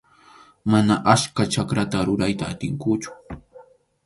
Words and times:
Mana 0.71 0.95
achka 1.13 1.43
chakrata 1.57 1.99
rurayta 2.09 2.45
atinkuchu. 2.55 3.09